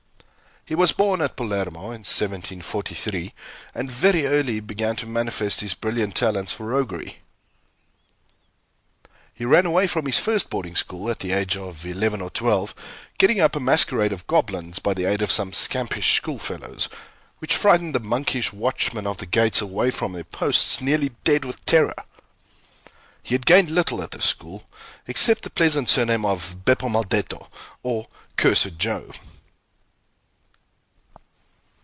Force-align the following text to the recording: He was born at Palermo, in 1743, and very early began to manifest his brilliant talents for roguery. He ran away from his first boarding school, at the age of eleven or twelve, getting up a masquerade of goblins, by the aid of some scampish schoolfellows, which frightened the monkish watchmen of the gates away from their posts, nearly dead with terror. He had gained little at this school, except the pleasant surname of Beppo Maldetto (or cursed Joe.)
He 0.63 0.75
was 0.75 0.93
born 0.93 1.21
at 1.21 1.35
Palermo, 1.35 1.85
in 1.85 2.05
1743, 2.05 3.33
and 3.75 3.91
very 3.91 4.25
early 4.27 4.59
began 4.61 4.95
to 4.97 5.07
manifest 5.07 5.59
his 5.59 5.73
brilliant 5.73 6.15
talents 6.15 6.53
for 6.53 6.67
roguery. 6.67 7.17
He 9.33 9.43
ran 9.43 9.65
away 9.65 9.87
from 9.87 10.05
his 10.05 10.19
first 10.19 10.49
boarding 10.49 10.75
school, 10.75 11.09
at 11.09 11.19
the 11.19 11.33
age 11.33 11.57
of 11.57 11.85
eleven 11.85 12.21
or 12.21 12.29
twelve, 12.29 12.73
getting 13.17 13.41
up 13.41 13.55
a 13.55 13.59
masquerade 13.59 14.13
of 14.13 14.27
goblins, 14.27 14.79
by 14.79 14.93
the 14.93 15.03
aid 15.05 15.21
of 15.21 15.31
some 15.31 15.51
scampish 15.51 16.15
schoolfellows, 16.15 16.87
which 17.39 17.55
frightened 17.57 17.93
the 17.95 17.99
monkish 17.99 18.53
watchmen 18.53 19.07
of 19.07 19.17
the 19.17 19.25
gates 19.25 19.61
away 19.61 19.91
from 19.91 20.13
their 20.13 20.23
posts, 20.23 20.79
nearly 20.79 21.09
dead 21.25 21.43
with 21.43 21.65
terror. 21.65 21.95
He 23.23 23.33
had 23.33 23.47
gained 23.47 23.71
little 23.71 24.01
at 24.01 24.11
this 24.11 24.25
school, 24.25 24.69
except 25.07 25.41
the 25.41 25.49
pleasant 25.49 25.89
surname 25.89 26.23
of 26.23 26.63
Beppo 26.63 26.87
Maldetto 26.87 27.49
(or 27.83 28.07
cursed 28.37 28.77
Joe.) 28.77 29.11